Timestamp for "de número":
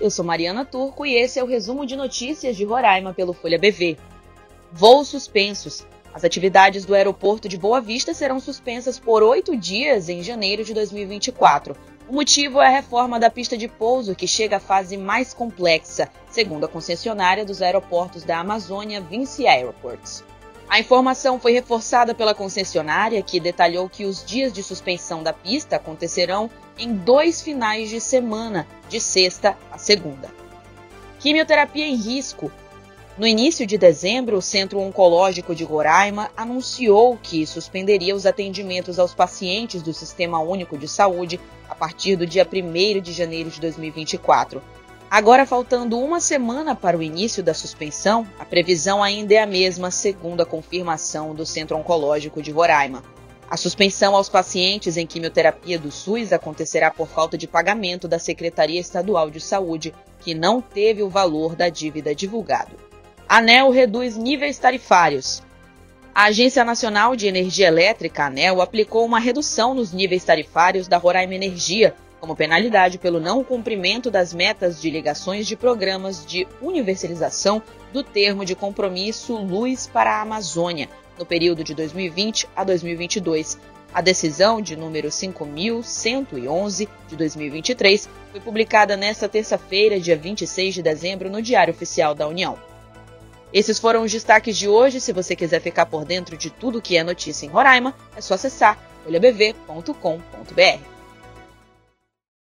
84.62-85.10